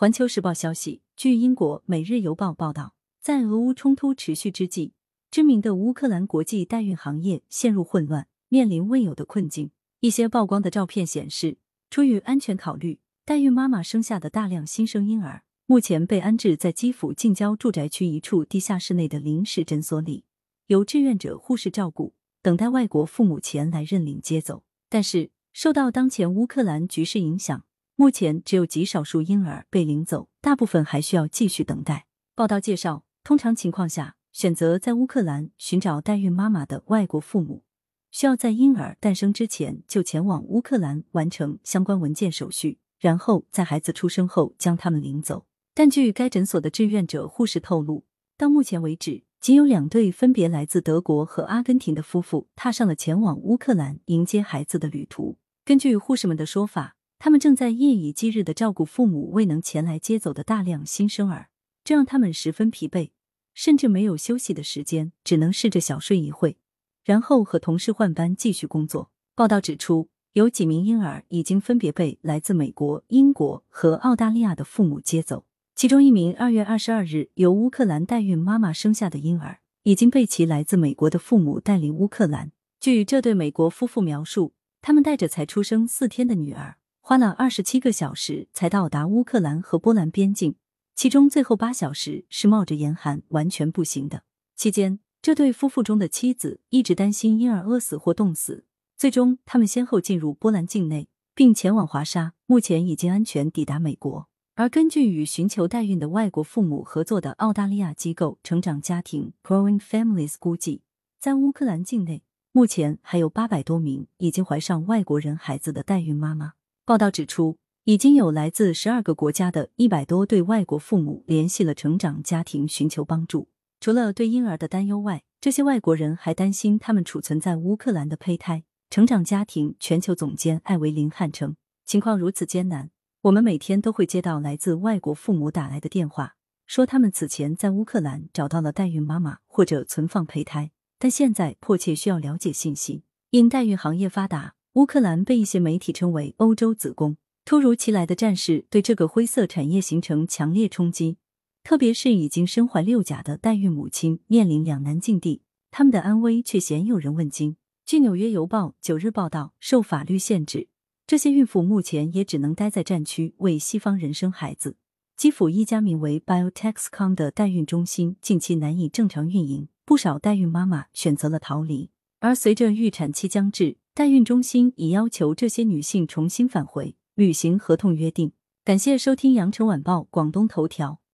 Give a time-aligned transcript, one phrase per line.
[0.00, 4.92] 环球时报消息，据英国《每日邮报》报道，在俄乌冲突持续之际，
[5.30, 9.72] 知名的乌克兰国际代孕行业陷入混乱，面临未有的困境。
[10.00, 11.58] 一些曝光的照片显示，
[11.90, 20.24] 出于安全考虑，代孕妈妈生下的大量新生婴儿，目前被安置在基辅近郊住宅区一处地下室内的临时诊所里，
[20.68, 24.64] 由志愿者护士照顾，等待外国父母前来认领接走。
[24.88, 27.66] 但是，受到当前乌克兰局势影响。
[28.00, 32.06] 目前只有极少数婴儿被领走，大部分还需要继续等待。
[32.34, 37.62] 报道介绍，通常情况下，选择在乌克兰寻找代孕妈妈的外国父母，
[38.10, 45.44] 需要在婴儿诞生之前就前往乌克兰完成相关文件手续，然后在孩子出生后将他们领走。
[45.74, 48.06] 但据该诊所的志愿者护士透露，
[48.38, 55.36] 到目前为止，仅有两对分别来自德国和阿根廷的夫妇踏上了前往乌克兰迎接孩子的旅途。
[55.66, 56.96] 根据护士们的说法。
[57.22, 61.50] 他们正在夜以继日的照顾父母未能前来接走的大量新生儿，
[61.84, 63.10] 这让他们十分疲惫，
[63.52, 66.56] 甚至没有休息的时间，只能试着小睡一会，
[67.04, 69.10] 然后和同事换班继续工作。
[69.34, 82.50] 报道指出，有几名婴儿已经分别被来自美国、英国和澳大利亚的父母接走，其中一名二月二十二日由乌克兰代孕妈妈生下的婴儿，已经被其来自美国的父母带离乌克兰。
[82.80, 86.78] 据这对美国夫妇描述，他们带着才出生四天的女儿。
[87.00, 90.54] 花了二十七个小时才到达乌克兰和波兰边境，
[90.94, 94.22] 其中最后八小时是冒着严寒完全步行的。
[94.54, 98.64] 期间，这对夫妇中的妻子一直担心婴儿饿死或冻死。
[98.96, 104.28] 最终，他们先后进入波兰境内，并前往华沙，目前已经安全抵达美国。
[104.54, 110.82] 而根据与寻求代孕的外国父母合作的澳大利亚机构成长家庭 Growing Families 估计，
[111.18, 116.52] 在乌克兰境内，目前还有八百多名已经怀上外国人孩子的代孕妈妈。
[116.90, 123.48] 报道指出，已经有来自十二个国家的一百多对外国父母联系了成长家庭寻求帮助。
[123.78, 128.64] 除了对婴儿的担忧外，这些外国人还担心他们储存在乌克兰的胚胎。
[128.90, 131.54] 成长家庭全球总监艾维林汉称
[131.86, 132.90] ：“情况如此艰难，
[133.22, 136.34] 我们每天都会接到来自外国父母打来的电话，
[136.66, 143.04] 说他们此前在乌克兰找到了代孕妈妈或者存放胚胎，但现在迫切需要了解信息。
[143.30, 147.16] 因代孕行业发达。”乌克兰被一些媒体称为“欧洲子宫”。
[147.44, 151.16] 突如其来的战事对这个灰色产业形成强烈冲击，
[151.64, 155.42] 特别是已经身怀六甲的代孕母亲面临两难境地，
[155.72, 157.56] 他们的安危却鲜有人问津。
[157.84, 160.68] 据《纽约邮报》九日报道，受法律限制，
[161.04, 164.76] 这些孕妇目前也只能待在战区为西方人生孩子。
[165.16, 171.90] 基辅一家名为 Biotexcom 的代孕中心近期难以正常运营，不少代孕妈妈选择了逃离。
[172.20, 178.32] 而随着预产期将至，代孕中心已要求这些女性重新返回，履行合同约定。
[178.64, 181.00] 感谢收听羊城晚报广东头条。